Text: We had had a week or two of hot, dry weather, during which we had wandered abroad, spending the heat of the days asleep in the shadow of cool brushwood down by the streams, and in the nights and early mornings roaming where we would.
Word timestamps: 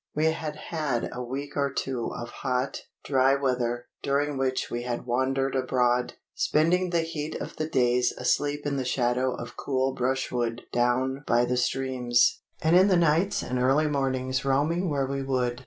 We 0.15 0.25
had 0.31 0.55
had 0.55 1.09
a 1.13 1.21
week 1.21 1.55
or 1.55 1.71
two 1.71 2.11
of 2.11 2.29
hot, 2.31 2.81
dry 3.05 3.35
weather, 3.35 3.85
during 4.01 4.35
which 4.35 4.71
we 4.71 4.81
had 4.81 5.05
wandered 5.05 5.55
abroad, 5.55 6.15
spending 6.33 6.89
the 6.89 7.01
heat 7.03 7.39
of 7.39 7.55
the 7.57 7.67
days 7.69 8.11
asleep 8.17 8.65
in 8.65 8.77
the 8.77 8.83
shadow 8.83 9.35
of 9.35 9.57
cool 9.57 9.93
brushwood 9.93 10.63
down 10.73 11.23
by 11.27 11.45
the 11.45 11.55
streams, 11.55 12.41
and 12.63 12.75
in 12.75 12.87
the 12.87 12.97
nights 12.97 13.43
and 13.43 13.59
early 13.59 13.85
mornings 13.87 14.43
roaming 14.43 14.89
where 14.89 15.05
we 15.05 15.21
would. 15.21 15.59